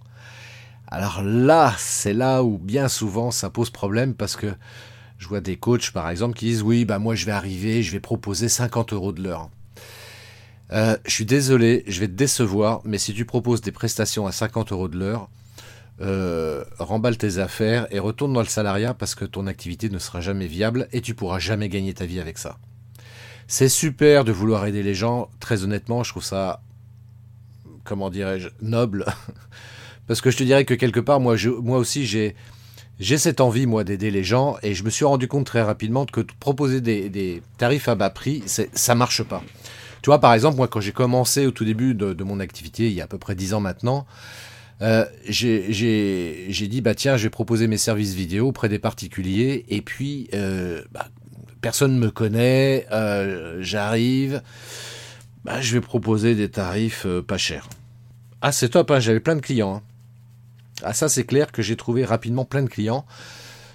Alors 0.88 1.24
là, 1.24 1.74
c'est 1.78 2.14
là 2.14 2.44
où 2.44 2.58
bien 2.58 2.88
souvent 2.88 3.32
ça 3.32 3.50
pose 3.50 3.70
problème 3.70 4.14
parce 4.14 4.36
que 4.36 4.54
je 5.18 5.28
vois 5.28 5.42
des 5.42 5.56
coachs 5.56 5.92
par 5.92 6.10
exemple 6.10 6.38
qui 6.38 6.46
disent 6.46 6.62
oui, 6.62 6.86
bah 6.86 7.00
moi 7.00 7.16
je 7.16 7.26
vais 7.26 7.32
arriver, 7.32 7.82
je 7.82 7.92
vais 7.92 8.00
proposer 8.00 8.50
50 8.50 8.94
euros 8.94 9.12
de 9.12 9.24
l'heure. 9.24 9.50
Euh, 10.72 10.98
je 11.06 11.12
suis 11.12 11.26
désolé, 11.26 11.84
je 11.88 12.00
vais 12.00 12.08
te 12.08 12.14
décevoir, 12.14 12.82
mais 12.84 12.98
si 12.98 13.14
tu 13.14 13.26
proposes 13.26 13.62
des 13.62 13.72
prestations 13.72 14.28
à 14.28 14.32
50 14.32 14.72
euros 14.72 14.88
de 14.88 14.98
l'heure, 14.98 15.30
euh, 16.02 16.64
remballe 16.80 17.18
tes 17.18 17.38
affaires 17.38 17.88
et 17.92 18.00
retourne 18.00 18.34
dans 18.34 18.42
le 18.42 18.48
salariat 18.48 18.94
parce 18.94 19.14
que 19.14 19.26
ton 19.26 19.46
activité 19.46 19.90
ne 19.90 20.00
sera 20.00 20.22
jamais 20.22 20.48
viable 20.48 20.88
et 20.92 21.02
tu 21.02 21.14
pourras 21.14 21.40
jamais 21.40 21.70
gagner 21.70 21.94
ta 21.94 22.06
vie 22.06 22.20
avec 22.20 22.38
ça. 22.38 22.58
C'est 23.48 23.70
super 23.70 24.24
de 24.24 24.32
vouloir 24.32 24.66
aider 24.66 24.84
les 24.84 24.96
gens, 24.96 25.30
très 25.40 25.64
honnêtement, 25.64 26.04
je 26.04 26.10
trouve 26.10 26.24
ça, 26.24 26.62
comment 27.84 28.10
dirais-je, 28.10 28.50
noble. 28.62 29.06
Parce 30.08 30.22
que 30.22 30.32
je 30.32 30.38
te 30.38 30.44
dirais 30.44 30.66
que 30.66 30.74
quelque 30.74 31.00
part, 31.00 31.20
moi, 31.20 31.36
aussi, 31.78 32.06
j'ai, 32.06 32.36
j'ai 33.00 33.18
cette 33.18 33.40
envie, 33.40 33.68
moi, 33.68 33.84
d'aider 33.84 34.12
les 34.12 34.24
gens. 34.24 34.58
Et 34.64 34.74
je 34.74 34.84
me 34.84 34.90
suis 34.90 35.06
rendu 35.06 35.28
compte 35.28 35.46
très 35.46 35.62
rapidement 35.62 36.06
que 36.06 36.22
proposer 36.40 36.82
des, 36.82 37.42
tarifs 37.58 37.88
à 37.88 37.96
bas 37.96 38.10
prix, 38.10 38.44
ça 38.46 38.96
marche 38.96 39.24
pas. 39.24 39.44
Tu 40.02 40.10
vois, 40.10 40.20
par 40.20 40.34
exemple, 40.34 40.58
moi, 40.58 40.68
quand 40.68 40.82
j'ai 40.82 40.92
commencé 40.92 41.46
au 41.46 41.52
tout 41.52 41.64
début 41.64 41.94
de, 41.94 42.14
de, 42.14 42.24
mon 42.26 42.42
activité, 42.42 42.88
il 42.88 42.94
y 42.94 43.00
a 43.00 43.06
à 43.06 43.08
peu 43.08 43.18
près 43.18 43.36
10 43.36 43.54
ans 43.54 43.62
maintenant, 43.62 44.06
euh, 44.82 45.06
j'ai, 45.28 46.68
dit, 46.70 46.82
bah 46.82 46.96
tiens, 46.96 47.18
je 47.18 47.24
vais 47.24 47.30
proposer 47.30 47.68
mes 47.68 47.78
services 47.78 48.14
vidéo 48.14 48.48
auprès 48.48 48.70
des 48.70 48.80
particuliers. 48.80 49.66
Et 49.70 49.82
puis, 49.82 50.30
euh, 50.34 50.84
bah, 50.92 51.08
personne 51.62 51.96
ne 51.96 52.00
me 52.00 52.12
connaît, 52.12 52.86
euh, 52.92 53.58
j'arrive, 53.62 54.42
bah, 55.46 55.62
je 55.62 55.74
vais 55.74 55.82
proposer 55.82 56.36
des 56.36 56.50
tarifs 56.50 57.08
pas 57.28 57.38
chers. 57.38 57.70
Ah, 58.42 58.52
c'est 58.52 58.70
top, 58.70 58.92
hein, 58.92 59.00
j'avais 59.00 59.20
plein 59.20 59.36
de 59.36 59.42
clients. 59.42 59.76
Hein. 59.76 59.82
Ah 60.86 60.92
ça 60.92 61.08
c'est 61.08 61.24
clair 61.24 61.52
que 61.52 61.62
j'ai 61.62 61.78
trouvé 61.78 62.04
rapidement 62.04 62.44
plein 62.44 62.64
de 62.64 62.68
clients. 62.68 63.06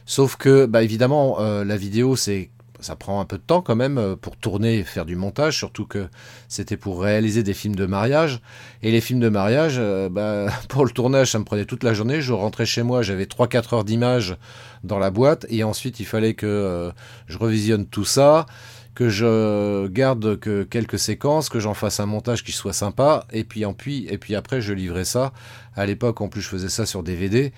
Sauf 0.04 0.36
que 0.36 0.66
bah 0.66 0.82
évidemment 0.82 1.38
la 1.38 1.76
vidéo 1.76 2.16
c'est 2.16 2.50
ça 2.80 2.96
prend 2.96 3.20
un 3.20 3.24
peu 3.24 3.38
de 3.38 3.42
temps 3.42 3.62
quand 3.62 3.76
même 3.76 3.98
euh, 3.98 4.16
pour 4.16 4.36
tourner 4.36 4.78
et 4.78 4.84
faire 4.84 5.04
du 5.04 5.16
montage, 5.16 5.56
surtout 5.56 5.86
que 5.86 6.08
c'était 6.48 6.76
pour 6.76 7.02
réaliser 7.02 7.42
des 7.42 7.54
films 7.54 7.76
de 7.76 7.86
mariage. 7.86 8.40
Et 8.82 8.90
les 8.90 9.00
films 9.00 9.20
de 9.20 9.28
mariage, 9.28 9.76
euh, 9.78 10.08
bah, 10.08 10.46
pour 10.68 10.84
le 10.84 10.90
tournage, 10.90 11.32
ça 11.32 11.38
me 11.38 11.44
prenait 11.44 11.64
toute 11.64 11.82
la 11.82 11.94
journée. 11.94 12.20
Je 12.20 12.32
rentrais 12.32 12.66
chez 12.66 12.82
moi, 12.82 13.02
j'avais 13.02 13.24
3-4 13.24 13.74
heures 13.74 13.84
d'image 13.84 14.36
dans 14.84 14.98
la 14.98 15.10
boîte, 15.10 15.46
et 15.48 15.64
ensuite 15.64 15.98
il 15.98 16.06
fallait 16.06 16.34
que 16.34 16.92
je 17.26 17.36
revisionne 17.36 17.84
tout 17.84 18.04
ça, 18.04 18.46
que 18.94 19.08
je 19.08 19.88
garde 19.88 20.38
que 20.38 20.62
quelques 20.62 21.00
séquences, 21.00 21.48
que 21.48 21.58
j'en 21.58 21.74
fasse 21.74 21.98
un 21.98 22.06
montage 22.06 22.44
qui 22.44 22.52
soit 22.52 22.72
sympa, 22.72 23.26
et 23.32 23.42
puis, 23.42 23.64
en 23.64 23.74
puis, 23.74 24.06
et 24.08 24.18
puis 24.18 24.36
après 24.36 24.60
je 24.60 24.72
livrais 24.72 25.04
ça 25.04 25.32
à 25.78 25.86
l'époque, 25.86 26.20
en 26.20 26.28
plus, 26.28 26.42
je 26.42 26.48
faisais 26.48 26.68
ça 26.68 26.86
sur 26.86 27.02
DVD. 27.02 27.52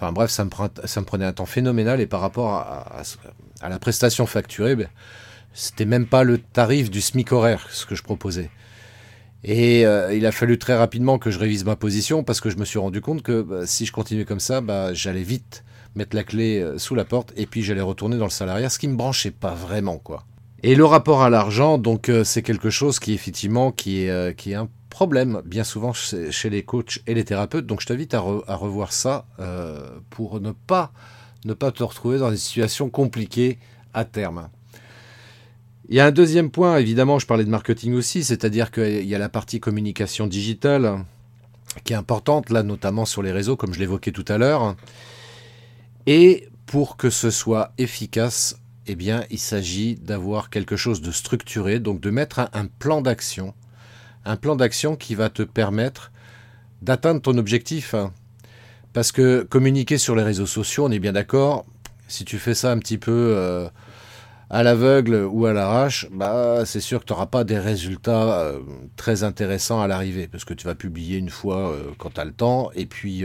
Enfin 0.00 0.12
bref, 0.12 0.30
ça 0.30 0.44
me, 0.44 1.04
prenait 1.04 1.24
un 1.24 1.32
temps 1.32 1.44
phénoménal 1.44 2.00
et 2.00 2.06
par 2.06 2.20
rapport 2.20 2.54
à, 2.54 3.02
la 3.68 3.78
prestation 3.80 4.26
facturée, 4.26 4.76
ben, 4.76 4.86
c'était 5.52 5.86
même 5.86 6.06
pas 6.06 6.22
le 6.22 6.38
tarif 6.38 6.88
du 6.88 7.00
SMIC 7.00 7.32
horaire 7.32 7.66
ce 7.72 7.84
que 7.84 7.96
je 7.96 8.04
proposais. 8.04 8.48
Et 9.42 9.84
euh, 9.84 10.14
il 10.14 10.24
a 10.24 10.30
fallu 10.30 10.56
très 10.56 10.76
rapidement 10.76 11.18
que 11.18 11.32
je 11.32 11.38
révise 11.40 11.64
ma 11.64 11.74
position 11.74 12.22
parce 12.22 12.40
que 12.40 12.48
je 12.48 12.58
me 12.58 12.64
suis 12.64 12.78
rendu 12.78 13.00
compte 13.00 13.22
que 13.22 13.42
bah, 13.42 13.66
si 13.66 13.86
je 13.86 13.92
continuais 13.92 14.24
comme 14.24 14.38
ça, 14.38 14.60
bah, 14.60 14.94
j'allais 14.94 15.24
vite 15.24 15.64
mettre 15.96 16.14
la 16.14 16.22
clé 16.22 16.60
euh, 16.60 16.78
sous 16.78 16.94
la 16.94 17.04
porte 17.04 17.32
et 17.36 17.46
puis 17.46 17.64
j'allais 17.64 17.80
retourner 17.80 18.18
dans 18.18 18.24
le 18.24 18.30
salariat, 18.30 18.70
ce 18.70 18.78
qui 18.78 18.86
me 18.86 18.94
branchait 18.94 19.32
pas 19.32 19.54
vraiment 19.54 19.98
quoi. 19.98 20.24
Et 20.62 20.76
le 20.76 20.84
rapport 20.84 21.22
à 21.22 21.30
l'argent, 21.30 21.76
donc 21.76 22.08
euh, 22.08 22.22
c'est 22.22 22.42
quelque 22.42 22.70
chose 22.70 23.00
qui 23.00 23.14
effectivement 23.14 23.72
qui 23.72 24.04
est, 24.04 24.36
qui 24.36 24.52
est 24.52 24.56
un 24.56 24.68
problème 24.88 25.42
bien 25.44 25.64
souvent 25.64 25.92
chez, 25.92 26.50
les 26.50 26.62
coachs 26.62 27.00
et 27.06 27.14
les 27.14 27.24
thérapeutes. 27.24 27.66
Donc 27.66 27.80
je 27.80 27.86
t'invite 27.86 28.14
à, 28.14 28.20
revoir 28.20 28.92
ça 28.92 29.26
euh, 29.38 29.98
pour 30.10 30.40
ne 30.40 30.52
pas, 30.52 30.92
ne 31.44 31.54
pas 31.54 31.72
te 31.72 31.82
retrouver 31.82 32.18
dans 32.18 32.30
des 32.30 32.36
situations 32.36 32.90
compliquées 32.90 33.58
à 33.94 34.04
terme. 34.04 34.48
Il 35.88 35.96
y 35.96 36.00
a 36.00 36.06
un 36.06 36.10
deuxième 36.10 36.50
point, 36.50 36.76
évidemment, 36.76 37.18
je 37.18 37.26
parlais 37.26 37.44
de 37.44 37.50
marketing 37.50 37.94
aussi, 37.94 38.22
c'est-à-dire 38.22 38.70
qu'il 38.70 39.06
y 39.06 39.14
a 39.14 39.18
la 39.18 39.30
partie 39.30 39.58
communication 39.58 40.26
digitale 40.26 41.04
qui 41.84 41.94
est 41.94 41.96
importante, 41.96 42.50
là 42.50 42.62
notamment 42.62 43.06
sur 43.06 43.22
les 43.22 43.32
réseaux, 43.32 43.56
comme 43.56 43.72
je 43.72 43.78
l'évoquais 43.78 44.12
tout 44.12 44.24
à 44.28 44.36
l'heure. 44.36 44.76
Et 46.06 46.48
pour 46.66 46.98
que 46.98 47.08
ce 47.08 47.30
soit 47.30 47.72
efficace, 47.78 48.58
eh 48.86 48.94
bien, 48.94 49.24
il 49.30 49.38
s'agit 49.38 49.94
d'avoir 49.96 50.50
quelque 50.50 50.76
chose 50.76 51.00
de 51.00 51.10
structuré, 51.10 51.78
donc 51.78 52.00
de 52.00 52.10
mettre 52.10 52.50
un 52.52 52.66
plan 52.66 53.00
d'action 53.00 53.54
un 54.28 54.36
plan 54.36 54.56
d'action 54.56 54.94
qui 54.94 55.14
va 55.14 55.30
te 55.30 55.42
permettre 55.42 56.12
d'atteindre 56.82 57.20
ton 57.20 57.36
objectif. 57.38 57.94
Parce 58.92 59.10
que 59.10 59.42
communiquer 59.42 59.98
sur 59.98 60.14
les 60.14 60.22
réseaux 60.22 60.46
sociaux, 60.46 60.86
on 60.86 60.90
est 60.90 60.98
bien 60.98 61.12
d'accord, 61.12 61.64
si 62.08 62.24
tu 62.24 62.38
fais 62.38 62.54
ça 62.54 62.70
un 62.70 62.78
petit 62.78 62.98
peu 62.98 63.34
euh, 63.36 63.68
à 64.50 64.62
l'aveugle 64.62 65.26
ou 65.30 65.46
à 65.46 65.52
l'arrache, 65.52 66.08
bah, 66.10 66.64
c'est 66.64 66.80
sûr 66.80 67.00
que 67.00 67.06
tu 67.06 67.12
n'auras 67.12 67.26
pas 67.26 67.44
des 67.44 67.58
résultats 67.58 68.40
euh, 68.40 68.60
très 68.96 69.24
intéressants 69.24 69.80
à 69.80 69.86
l'arrivée, 69.86 70.26
parce 70.26 70.44
que 70.44 70.54
tu 70.54 70.66
vas 70.66 70.74
publier 70.74 71.16
une 71.18 71.30
fois 71.30 71.70
euh, 71.70 71.90
quand 71.98 72.14
tu 72.14 72.20
as 72.20 72.24
le 72.24 72.32
temps, 72.32 72.70
et 72.74 72.86
puis 72.86 73.24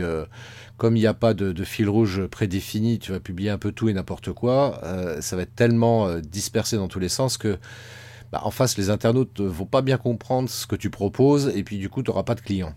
comme 0.76 0.96
il 0.96 1.00
n'y 1.00 1.06
a 1.06 1.14
pas 1.14 1.34
de, 1.34 1.64
fil 1.64 1.88
rouge 1.88 2.26
prédéfini, 2.26 2.98
tu 2.98 3.12
vas 3.12 3.20
publier 3.20 3.50
un 3.50 3.58
peu 3.58 3.72
tout 3.72 3.88
et 3.88 3.92
n'importe 3.92 4.32
quoi, 4.32 4.80
ça 5.20 5.36
va 5.36 5.42
être 5.42 5.54
tellement 5.54 6.18
dispersé 6.18 6.76
dans 6.76 6.88
tous 6.88 6.98
les 6.98 7.08
sens 7.08 7.38
que 7.38 7.58
bah, 8.32 8.40
en 8.44 8.50
face, 8.50 8.76
les 8.76 8.90
internautes 8.90 9.40
ne 9.40 9.48
vont 9.48 9.66
pas 9.66 9.82
bien 9.82 9.98
comprendre 9.98 10.48
ce 10.48 10.66
que 10.66 10.76
tu 10.76 10.90
proposes, 10.90 11.52
et 11.54 11.62
puis 11.62 11.78
du 11.78 11.88
coup, 11.88 12.02
tu 12.02 12.10
n'auras 12.10 12.24
pas 12.24 12.34
de 12.34 12.40
clients. 12.40 12.74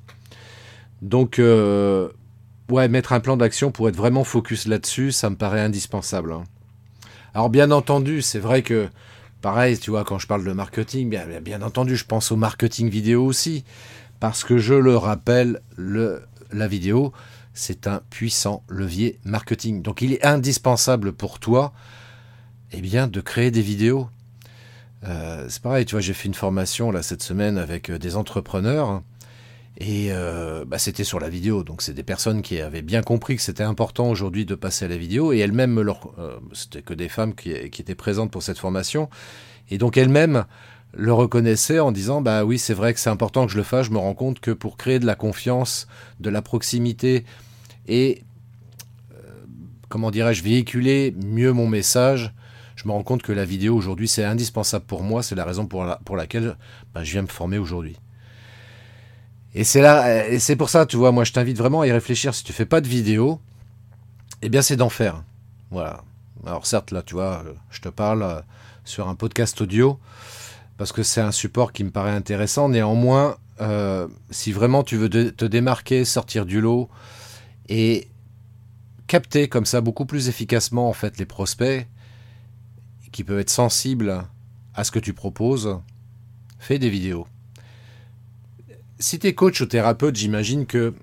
Donc, 1.01 1.39
ouais, 2.69 2.87
mettre 2.87 3.13
un 3.13 3.19
plan 3.19 3.37
d'action 3.37 3.71
pour 3.71 3.89
être 3.89 3.95
vraiment 3.95 4.23
focus 4.23 4.67
là-dessus, 4.67 5.11
ça 5.11 5.29
me 5.29 5.35
paraît 5.35 5.61
indispensable. 5.61 6.31
Hein. 6.33 6.43
Alors 7.33 7.49
bien 7.49 7.71
entendu, 7.71 8.21
c'est 8.21 8.39
vrai 8.39 8.61
que, 8.61 8.89
pareil, 9.41 9.77
tu 9.77 9.91
vois, 9.91 10.03
quand 10.03 10.19
je 10.19 10.27
parle 10.27 10.43
de 10.43 10.51
marketing, 10.51 11.09
bien, 11.09 11.25
bien 11.41 11.61
entendu, 11.61 11.95
je 11.95 12.05
pense 12.05 12.31
au 12.31 12.35
marketing 12.35 12.89
vidéo 12.89 13.25
aussi, 13.25 13.63
parce 14.19 14.43
que 14.43 14.57
je 14.57 14.73
le 14.73 14.97
rappelle, 14.97 15.61
le, 15.75 16.23
la 16.51 16.67
vidéo, 16.67 17.13
c'est 17.53 17.87
un 17.87 18.01
puissant 18.09 18.63
levier 18.69 19.19
marketing. 19.23 19.81
Donc 19.81 20.01
il 20.01 20.13
est 20.13 20.25
indispensable 20.25 21.13
pour 21.13 21.39
toi, 21.39 21.73
eh 22.71 22.81
bien, 22.81 23.07
de 23.07 23.21
créer 23.21 23.51
des 23.51 23.61
vidéos. 23.61 24.09
Euh, 25.07 25.45
c'est 25.49 25.61
pareil, 25.61 25.85
tu 25.85 25.95
vois, 25.95 26.01
j'ai 26.01 26.13
fait 26.13 26.27
une 26.27 26.33
formation 26.33 26.91
là 26.91 27.01
cette 27.01 27.23
semaine 27.23 27.57
avec 27.57 27.89
euh, 27.89 27.97
des 27.97 28.15
entrepreneurs. 28.15 29.01
Et 29.79 30.07
euh, 30.09 30.65
bah, 30.65 30.79
c'était 30.79 31.03
sur 31.03 31.19
la 31.19 31.29
vidéo, 31.29 31.63
donc 31.63 31.83
c'est 31.83 31.93
des 31.93 32.03
personnes 32.03 32.41
qui 32.41 32.59
avaient 32.59 32.81
bien 32.81 33.03
compris 33.03 33.35
que 33.35 33.43
c'était 33.43 33.63
important 33.63 34.09
aujourd'hui 34.09 34.43
de 34.43 34.55
passer 34.55 34.85
à 34.85 34.87
la 34.87 34.97
vidéo, 34.97 35.33
et 35.33 35.37
elles-mêmes, 35.37 35.79
leur, 35.81 36.15
c'était 36.51 36.81
que 36.81 36.95
des 36.95 37.09
femmes 37.09 37.35
qui, 37.35 37.51
étaient 37.51 37.93
présentes 37.93 38.31
pour 38.31 38.41
cette 38.41 38.57
formation, 38.57 39.07
et 39.69 39.77
donc 39.77 39.95
elles-mêmes 39.95 40.45
le 40.95 41.13
reconnaissaient 41.13 41.77
en 41.77 41.91
disant 41.91 42.21
bah 42.21 42.43
oui 42.43 42.57
c'est 42.57 42.73
vrai 42.73 42.91
que 42.95 42.99
c'est 42.99 43.11
important 43.11 43.45
que 43.45 43.51
je 43.51 43.57
le 43.57 43.63
fasse, 43.63 43.85
je 43.85 43.91
me 43.91 43.99
rends 43.99 44.15
compte 44.15 44.39
que 44.39 44.49
pour 44.49 44.77
créer 44.77 44.97
de 44.97 45.05
la 45.05 45.13
confiance, 45.13 45.87
de 46.19 46.31
la 46.31 46.41
proximité 46.41 47.23
et 47.87 48.23
comment 49.89 50.09
dirais-je 50.09 50.41
véhiculer 50.41 51.13
mieux 51.23 51.51
mon 51.51 51.67
message, 51.67 52.33
je 52.87 52.89
me 52.93 52.95
rends 52.95 53.03
compte 53.03 53.21
que 53.21 53.33
la 53.33 53.43
vidéo 53.43 53.75
aujourd'hui 53.75 54.07
c'est 54.07 54.23
indispensable 54.23 54.85
pour 54.85 55.03
moi, 55.03 55.21
c'est 55.21 55.35
la 55.35 55.43
raison 55.43 55.65
pour, 55.65 55.85
pour 56.05 56.15
laquelle 56.15 56.55
bah, 56.93 57.03
je 57.03 57.11
viens 57.11 57.21
me 57.21 57.27
former 57.27 57.57
aujourd'hui. 57.57 57.97
Et 59.53 59.65
c'est 59.65 59.81
là, 59.81 60.25
et 60.25 60.39
c'est 60.39 60.55
pour 60.55 60.69
ça, 60.69 60.85
tu 60.85 60.95
vois, 60.95 61.11
moi 61.11 61.25
je 61.25 61.33
t'invite 61.33 61.57
vraiment 61.57 61.81
à 61.81 61.87
y 61.87 61.91
réfléchir. 61.91 62.33
Si 62.33 62.45
tu 62.45 62.53
fais 62.53 62.65
pas 62.65 62.79
de 62.79 62.87
vidéo, 62.87 63.41
eh 64.41 64.47
bien 64.47 64.61
c'est 64.61 64.77
d'en 64.77 64.87
faire. 64.87 65.21
Voilà. 65.69 66.01
Alors 66.45 66.65
certes, 66.65 66.91
là, 66.91 67.01
tu 67.01 67.15
vois, 67.15 67.43
je 67.71 67.81
te 67.81 67.89
parle 67.89 68.23
euh, 68.23 68.39
sur 68.85 69.09
un 69.09 69.15
podcast 69.15 69.59
audio 69.59 69.99
parce 70.77 70.93
que 70.93 71.03
c'est 71.03 71.19
un 71.19 71.33
support 71.33 71.73
qui 71.73 71.83
me 71.83 71.91
paraît 71.91 72.11
intéressant. 72.11 72.69
Néanmoins, 72.69 73.35
euh, 73.59 74.07
si 74.29 74.53
vraiment 74.53 74.83
tu 74.83 74.95
veux 74.95 75.09
te 75.09 75.43
démarquer, 75.43 76.05
sortir 76.05 76.45
du 76.45 76.61
lot 76.61 76.87
et 77.67 78.07
capter 79.07 79.49
comme 79.49 79.65
ça 79.65 79.81
beaucoup 79.81 80.05
plus 80.05 80.29
efficacement 80.29 80.87
en 80.87 80.93
fait 80.93 81.17
les 81.17 81.25
prospects 81.25 81.85
qui 83.11 83.23
peuvent 83.23 83.39
être 83.39 83.49
sensibles 83.49 84.23
à 84.73 84.83
ce 84.83 84.91
que 84.91 84.99
tu 84.99 85.13
proposes, 85.13 85.79
fais 86.59 86.79
des 86.79 86.89
vidéos 86.89 87.27
si 88.99 89.19
tu 89.19 89.27
es 89.27 89.33
coach 89.33 89.61
ou 89.61 89.65
thérapeute, 89.65 90.15
j'imagine 90.15 90.65
que 90.65 90.93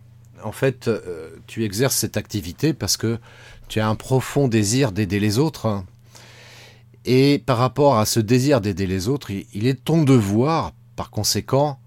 en 0.43 0.53
fait, 0.53 0.89
euh, 0.89 1.31
tu 1.47 1.65
exerces 1.65 1.97
cette 1.97 2.19
activité 2.19 2.75
parce 2.75 2.99
que 2.99 3.19
tu 3.69 3.81
as 3.81 3.89
un 3.89 3.95
profond 3.95 4.47
désir 4.47 4.93
d'aider 4.93 5.19
les 5.19 5.39
autres. 5.39 5.83
Et 7.07 7.39
par 7.39 7.57
rapport 7.57 7.99
à 7.99 8.05
ce 8.05 8.21
désir 8.21 8.61
d'aider 8.61 8.87
les 8.87 9.09
autres, 9.09 9.31
il 9.31 9.67
est 9.67 9.83
ton 9.83 10.03
devoir, 10.03 10.73
par 10.97 11.11
conséquent, 11.11 11.79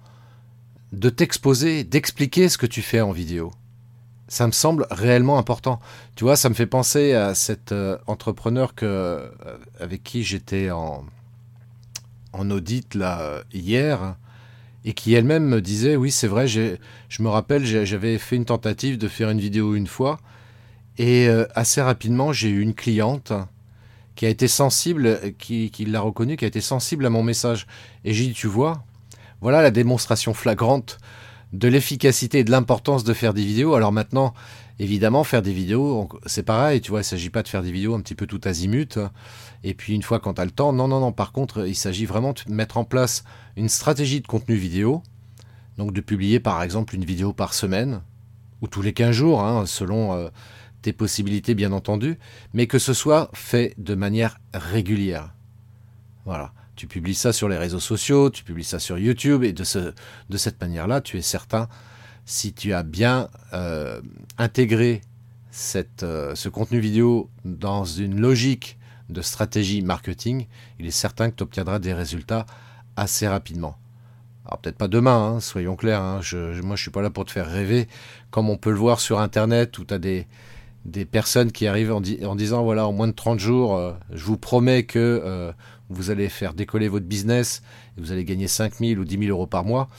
de 0.91 1.09
t'exposer, 1.09 1.83
d'expliquer 1.83 2.49
ce 2.49 2.57
que 2.57 2.65
tu 2.65 2.81
fais 2.81 3.01
en 3.01 3.11
vidéo. 3.11 3.51
Ça 4.27 4.45
me 4.45 4.51
semble 4.51 4.87
réellement 4.91 5.37
important. 5.37 5.79
Tu 6.15 6.23
vois, 6.23 6.35
ça 6.35 6.49
me 6.49 6.53
fait 6.53 6.65
penser 6.65 7.13
à 7.13 7.33
cet 7.33 7.71
euh, 7.71 7.97
entrepreneur 8.07 8.75
que, 8.75 8.85
euh, 8.85 9.29
avec 9.79 10.03
qui 10.03 10.23
j'étais 10.23 10.69
en, 10.69 11.05
en 12.33 12.51
audit 12.51 12.93
là, 12.95 13.43
hier 13.53 14.17
et 14.87 14.93
qui 14.93 15.13
elle-même 15.13 15.45
me 15.45 15.61
disait 15.61 15.97
oui 15.97 16.11
c'est 16.11 16.27
vrai 16.27 16.47
je 16.47 16.77
me 17.19 17.27
rappelle 17.27 17.65
j'avais 17.65 18.17
fait 18.17 18.37
une 18.37 18.45
tentative 18.45 18.97
de 18.97 19.07
faire 19.07 19.29
une 19.29 19.39
vidéo 19.39 19.75
une 19.75 19.85
fois 19.85 20.19
et 20.97 21.27
euh, 21.27 21.45
assez 21.55 21.81
rapidement 21.81 22.31
j'ai 22.31 22.49
eu 22.49 22.61
une 22.61 22.73
cliente 22.73 23.33
qui 24.15 24.25
a 24.25 24.29
été 24.29 24.47
sensible 24.47 25.33
qui, 25.37 25.71
qui 25.71 25.85
l'a 25.85 25.99
reconnu 25.99 26.37
qui 26.37 26.45
a 26.45 26.47
été 26.47 26.61
sensible 26.61 27.05
à 27.05 27.09
mon 27.09 27.21
message 27.21 27.67
et 28.05 28.13
j'ai 28.13 28.27
dit 28.27 28.33
tu 28.33 28.47
vois 28.47 28.81
voilà 29.41 29.61
la 29.61 29.71
démonstration 29.71 30.33
flagrante 30.33 30.99
de 31.53 31.67
l'efficacité 31.67 32.39
et 32.39 32.43
de 32.43 32.51
l'importance 32.51 33.03
de 33.03 33.13
faire 33.13 33.33
des 33.33 33.43
vidéos 33.43 33.75
alors 33.75 33.91
maintenant 33.91 34.33
évidemment 34.79 35.23
faire 35.23 35.41
des 35.41 35.53
vidéos 35.53 36.09
c'est 36.25 36.43
pareil 36.43 36.81
tu 36.81 36.91
vois 36.91 37.01
il 37.01 37.05
s'agit 37.05 37.29
pas 37.29 37.41
de 37.41 37.47
faire 37.47 37.63
des 37.63 37.71
vidéos 37.71 37.95
un 37.95 38.01
petit 38.01 38.15
peu 38.15 38.27
tout 38.27 38.41
azimut 38.43 38.99
et 39.63 39.73
puis 39.73 39.93
une 39.93 40.03
fois 40.03 40.19
quand 40.19 40.35
tu 40.35 40.41
as 40.41 40.45
le 40.45 40.51
temps, 40.51 40.73
non, 40.73 40.87
non, 40.87 40.99
non, 40.99 41.11
par 41.11 41.31
contre, 41.31 41.67
il 41.67 41.75
s'agit 41.75 42.05
vraiment 42.05 42.33
de 42.33 42.51
mettre 42.51 42.77
en 42.77 42.85
place 42.85 43.23
une 43.55 43.69
stratégie 43.69 44.21
de 44.21 44.27
contenu 44.27 44.55
vidéo, 44.55 45.01
donc 45.77 45.93
de 45.93 46.01
publier 46.01 46.39
par 46.39 46.61
exemple 46.63 46.95
une 46.95 47.05
vidéo 47.05 47.33
par 47.33 47.53
semaine, 47.53 48.01
ou 48.61 48.67
tous 48.67 48.81
les 48.81 48.93
15 48.93 49.11
jours, 49.11 49.43
hein, 49.43 49.65
selon 49.65 50.13
euh, 50.13 50.29
tes 50.81 50.93
possibilités 50.93 51.55
bien 51.55 51.71
entendu, 51.71 52.17
mais 52.53 52.67
que 52.67 52.79
ce 52.79 52.93
soit 52.93 53.29
fait 53.33 53.73
de 53.77 53.95
manière 53.95 54.39
régulière. 54.53 55.33
Voilà. 56.25 56.53
Tu 56.77 56.87
publies 56.87 57.15
ça 57.15 57.33
sur 57.33 57.49
les 57.49 57.57
réseaux 57.57 57.79
sociaux, 57.79 58.29
tu 58.29 58.43
publies 58.43 58.63
ça 58.63 58.79
sur 58.79 58.97
YouTube, 58.97 59.43
et 59.43 59.51
de, 59.51 59.63
ce, 59.63 59.93
de 60.29 60.37
cette 60.37 60.61
manière-là, 60.61 61.01
tu 61.01 61.17
es 61.17 61.21
certain, 61.21 61.67
si 62.25 62.53
tu 62.53 62.71
as 62.73 62.83
bien 62.83 63.29
euh, 63.53 63.99
intégré 64.37 65.01
euh, 66.03 66.35
ce 66.35 66.49
contenu 66.49 66.79
vidéo 66.79 67.31
dans 67.43 67.83
une 67.83 68.21
logique 68.21 68.77
de 69.09 69.21
stratégie 69.21 69.81
marketing, 69.81 70.45
il 70.79 70.85
est 70.85 70.91
certain 70.91 71.31
que 71.31 71.35
tu 71.35 71.43
obtiendras 71.43 71.79
des 71.79 71.93
résultats 71.93 72.45
assez 72.95 73.27
rapidement. 73.27 73.77
Alors 74.45 74.59
peut-être 74.59 74.77
pas 74.77 74.87
demain, 74.87 75.35
hein, 75.35 75.39
soyons 75.39 75.75
clairs, 75.75 76.01
hein, 76.01 76.19
je, 76.21 76.61
moi 76.61 76.75
je 76.75 76.83
suis 76.83 76.91
pas 76.91 77.01
là 77.01 77.09
pour 77.09 77.25
te 77.25 77.31
faire 77.31 77.49
rêver, 77.49 77.87
comme 78.29 78.49
on 78.49 78.57
peut 78.57 78.69
le 78.69 78.77
voir 78.77 78.99
sur 78.99 79.19
Internet 79.19 79.79
où 79.79 79.83
tu 79.83 79.93
as 79.93 79.99
des, 79.99 80.27
des 80.87 81.05
personnes 81.05 81.51
qui 81.51 81.67
arrivent 81.67 81.91
en, 81.91 82.01
disant 82.01 82.63
voilà 82.63 82.87
en 82.87 82.93
moins 82.93 83.07
de 83.07 83.13
30 83.13 83.39
jours, 83.39 83.75
euh, 83.75 83.93
je 84.13 84.23
vous 84.23 84.37
promets 84.37 84.83
que 84.83 85.21
euh, 85.23 85.51
vous 85.89 86.09
allez 86.09 86.29
faire 86.29 86.53
décoller 86.53 86.87
votre 86.87 87.05
business 87.05 87.61
et 87.97 88.01
vous 88.01 88.11
allez 88.13 88.23
gagner 88.23 88.47
5 88.47 88.75
000 88.79 89.01
ou 89.01 89.03
10 89.03 89.19
000 89.19 89.29
euros 89.29 89.47
par 89.47 89.65
mois. 89.65 89.89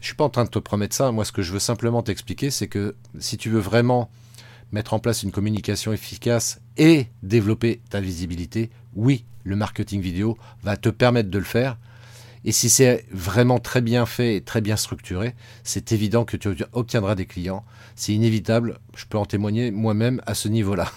Je 0.00 0.06
suis 0.06 0.14
pas 0.14 0.24
en 0.24 0.30
train 0.30 0.44
de 0.44 0.50
te 0.50 0.58
promettre 0.58 0.96
ça, 0.96 1.12
moi 1.12 1.24
ce 1.26 1.32
que 1.32 1.42
je 1.42 1.52
veux 1.52 1.58
simplement 1.58 2.02
t'expliquer 2.02 2.50
c'est 2.50 2.66
que 2.66 2.96
si 3.18 3.36
tu 3.36 3.50
veux 3.50 3.60
vraiment 3.60 4.10
mettre 4.72 4.94
en 4.94 4.98
place 4.98 5.22
une 5.22 5.32
communication 5.32 5.92
efficace 5.92 6.60
et 6.78 7.08
développer 7.22 7.80
ta 7.90 8.00
visibilité, 8.00 8.70
oui, 8.94 9.24
le 9.44 9.54
marketing 9.54 10.00
vidéo 10.00 10.38
va 10.62 10.76
te 10.76 10.88
permettre 10.88 11.30
de 11.30 11.38
le 11.38 11.44
faire. 11.44 11.76
Et 12.48 12.52
si 12.52 12.68
c'est 12.70 13.04
vraiment 13.10 13.58
très 13.58 13.82
bien 13.82 14.06
fait 14.06 14.36
et 14.36 14.40
très 14.40 14.62
bien 14.62 14.76
structuré, 14.76 15.34
c'est 15.64 15.92
évident 15.92 16.24
que 16.24 16.38
tu 16.38 16.48
obtiendras 16.72 17.14
des 17.14 17.26
clients. 17.26 17.62
C'est 17.94 18.14
inévitable, 18.14 18.78
je 18.96 19.04
peux 19.04 19.18
en 19.18 19.26
témoigner 19.26 19.70
moi-même 19.70 20.22
à 20.24 20.32
ce 20.32 20.48
niveau-là. 20.48 20.90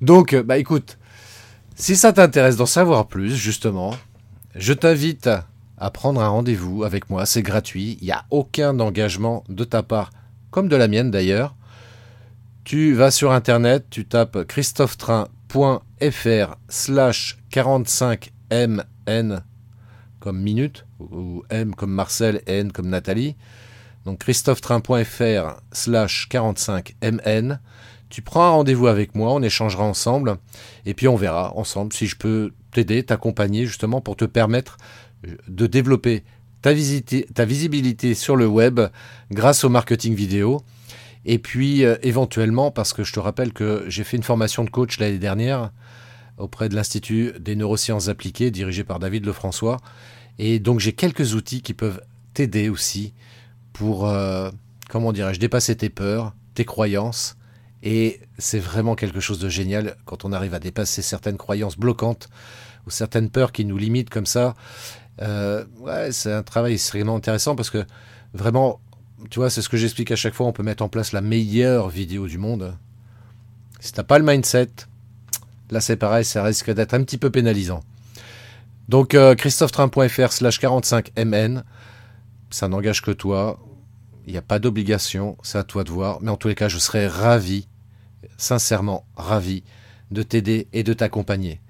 Donc, 0.00 0.34
bah 0.34 0.58
écoute, 0.58 0.98
si 1.76 1.94
ça 1.94 2.12
t'intéresse 2.12 2.56
d'en 2.56 2.66
savoir 2.66 3.06
plus, 3.06 3.36
justement, 3.36 3.94
je 4.56 4.72
t'invite 4.72 5.30
à 5.76 5.90
prendre 5.92 6.20
un 6.20 6.26
rendez-vous 6.26 6.82
avec 6.82 7.08
moi. 7.08 7.24
C'est 7.24 7.42
gratuit, 7.42 7.96
il 8.00 8.06
n'y 8.06 8.10
a 8.10 8.24
aucun 8.30 8.80
engagement 8.80 9.44
de 9.48 9.62
ta 9.62 9.84
part, 9.84 10.10
comme 10.50 10.66
de 10.66 10.74
la 10.74 10.88
mienne 10.88 11.12
d'ailleurs. 11.12 11.54
Tu 12.64 12.94
vas 12.94 13.12
sur 13.12 13.30
internet, 13.30 13.86
tu 13.90 14.06
tapes 14.06 14.42
christophetrain.fr 14.42 16.56
slash 16.68 17.38
45mn 17.52 19.42
comme 20.28 20.40
minute, 20.40 20.84
ou 21.00 21.42
M 21.48 21.74
comme 21.74 21.90
Marcel, 21.90 22.42
N 22.46 22.70
comme 22.70 22.90
Nathalie. 22.90 23.34
Donc 24.04 24.18
christophetrain.fr 24.18 25.60
slash 25.72 26.28
45mn. 26.30 27.58
Tu 28.10 28.20
prends 28.22 28.44
un 28.44 28.50
rendez-vous 28.50 28.86
avec 28.86 29.14
moi, 29.14 29.32
on 29.32 29.42
échangera 29.42 29.84
ensemble, 29.84 30.36
et 30.84 30.92
puis 30.92 31.08
on 31.08 31.16
verra 31.16 31.56
ensemble 31.56 31.92
si 31.94 32.06
je 32.06 32.16
peux 32.16 32.52
t'aider, 32.72 33.02
t'accompagner 33.02 33.66
justement 33.66 34.00
pour 34.00 34.16
te 34.16 34.24
permettre 34.24 34.76
de 35.48 35.66
développer 35.66 36.24
ta, 36.62 36.72
ta 37.34 37.44
visibilité 37.44 38.14
sur 38.14 38.36
le 38.36 38.46
web 38.46 38.80
grâce 39.30 39.64
au 39.64 39.68
marketing 39.68 40.14
vidéo 40.14 40.62
et 41.24 41.38
puis, 41.38 41.84
euh, 41.84 41.96
éventuellement, 42.02 42.70
parce 42.70 42.92
que 42.92 43.04
je 43.04 43.12
te 43.12 43.20
rappelle 43.20 43.52
que 43.52 43.84
j'ai 43.88 44.04
fait 44.04 44.16
une 44.16 44.22
formation 44.22 44.64
de 44.64 44.70
coach 44.70 44.98
l'année 44.98 45.18
dernière 45.18 45.70
auprès 46.38 46.68
de 46.68 46.74
l'Institut 46.74 47.32
des 47.40 47.56
neurosciences 47.56 48.08
appliquées, 48.08 48.50
dirigé 48.50 48.84
par 48.84 48.98
David 48.98 49.26
Lefrançois. 49.26 49.78
Et 50.38 50.58
donc, 50.58 50.80
j'ai 50.80 50.92
quelques 50.92 51.34
outils 51.34 51.62
qui 51.62 51.74
peuvent 51.74 52.00
t'aider 52.34 52.68
aussi 52.68 53.12
pour, 53.72 54.08
euh, 54.08 54.50
comment 54.88 55.12
dirais-je, 55.12 55.40
dépasser 55.40 55.76
tes 55.76 55.88
peurs, 55.88 56.34
tes 56.54 56.64
croyances 56.64 57.36
Et 57.82 58.20
c'est 58.38 58.58
vraiment 58.58 58.94
quelque 58.94 59.20
chose 59.20 59.38
de 59.38 59.48
génial 59.48 59.96
quand 60.04 60.24
on 60.24 60.32
arrive 60.32 60.54
à 60.54 60.60
dépasser 60.60 61.02
certaines 61.02 61.36
croyances 61.36 61.76
bloquantes 61.76 62.28
ou 62.86 62.90
certaines 62.90 63.30
peurs 63.30 63.52
qui 63.52 63.64
nous 63.64 63.76
limitent 63.76 64.10
comme 64.10 64.26
ça. 64.26 64.54
Euh, 65.20 65.64
ouais, 65.80 66.12
c'est 66.12 66.32
un 66.32 66.42
travail 66.42 66.74
extrêmement 66.74 67.16
intéressant 67.16 67.56
parce 67.56 67.70
que 67.70 67.84
vraiment, 68.34 68.80
tu 69.30 69.40
vois, 69.40 69.50
c'est 69.50 69.62
ce 69.62 69.68
que 69.68 69.76
j'explique 69.76 70.10
à 70.10 70.16
chaque 70.16 70.34
fois, 70.34 70.46
on 70.46 70.52
peut 70.52 70.62
mettre 70.62 70.82
en 70.82 70.88
place 70.88 71.12
la 71.12 71.20
meilleure 71.20 71.88
vidéo 71.88 72.26
du 72.26 72.38
monde. 72.38 72.76
Si 73.80 73.92
t'as 73.92 74.04
pas 74.04 74.18
le 74.18 74.24
mindset, 74.24 74.68
là 75.70 75.80
c'est 75.80 75.96
pareil, 75.96 76.24
ça 76.24 76.42
risque 76.42 76.72
d'être 76.72 76.94
un 76.94 77.02
petit 77.02 77.18
peu 77.18 77.30
pénalisant. 77.30 77.82
Donc 78.88 79.14
euh, 79.14 79.34
christophetrain.fr 79.34 80.32
slash 80.32 80.60
45mn, 80.60 81.62
ça 82.50 82.68
n'engage 82.68 83.02
que 83.02 83.10
toi, 83.10 83.58
il 84.26 84.32
n'y 84.32 84.38
a 84.38 84.42
pas 84.42 84.58
d'obligation, 84.58 85.36
c'est 85.42 85.58
à 85.58 85.64
toi 85.64 85.84
de 85.84 85.90
voir, 85.90 86.18
mais 86.22 86.30
en 86.30 86.36
tous 86.36 86.48
les 86.48 86.54
cas 86.54 86.68
je 86.68 86.78
serais 86.78 87.06
ravi, 87.06 87.68
sincèrement 88.38 89.06
ravi, 89.16 89.62
de 90.10 90.22
t'aider 90.22 90.68
et 90.72 90.82
de 90.82 90.92
t'accompagner. 90.94 91.60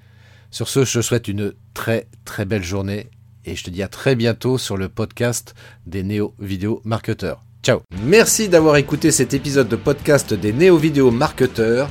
Sur 0.50 0.68
ce, 0.68 0.84
je 0.84 0.98
te 0.98 1.02
souhaite 1.02 1.28
une 1.28 1.52
très 1.74 2.06
très 2.24 2.44
belle 2.44 2.62
journée 2.62 3.10
et 3.44 3.56
je 3.56 3.64
te 3.64 3.70
dis 3.70 3.82
à 3.82 3.88
très 3.88 4.14
bientôt 4.14 4.56
sur 4.56 4.76
le 4.76 4.88
podcast 4.88 5.54
des 5.86 6.02
Néo 6.02 6.34
Vidéo 6.38 6.80
Marketeurs. 6.84 7.42
Ciao 7.62 7.80
Merci 8.04 8.48
d'avoir 8.48 8.76
écouté 8.76 9.10
cet 9.10 9.34
épisode 9.34 9.68
de 9.68 9.76
podcast 9.76 10.32
des 10.32 10.52
Néo 10.52 10.76
Vidéo 10.76 11.10
Marketeurs. 11.10 11.90